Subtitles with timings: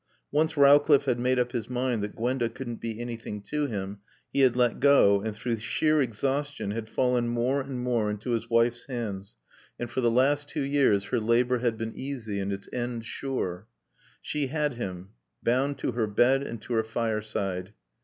[0.31, 3.99] Once Rowcliffe had made up his mind that Gwenda couldn't be anything to him
[4.33, 8.49] he had let go and through sheer exhaustion had fallen more and more into his
[8.49, 9.35] wife's hands,
[9.79, 13.67] and for the last two years her labor had been easy and its end sure.
[14.23, 15.09] She had him,
[15.43, 17.71] bound to her bed and to her fireside.